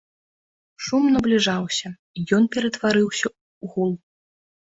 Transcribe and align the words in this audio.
Шум 0.85 1.03
набліжаўся, 1.15 1.87
ён 2.39 2.43
ператварыўся 2.57 3.25
ў 3.63 3.65
гул. 3.77 3.93